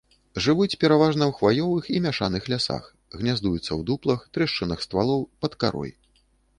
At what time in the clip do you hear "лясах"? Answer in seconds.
2.55-2.89